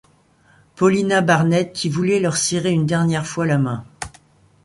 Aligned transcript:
Paulina 0.75 1.21
Barnett, 1.21 1.73
qui 1.73 1.87
voulait 1.87 2.19
leur 2.19 2.35
serrer 2.35 2.71
une 2.71 2.87
dernière 2.87 3.27
fois 3.27 3.45
la 3.45 3.59
main. 3.59 3.85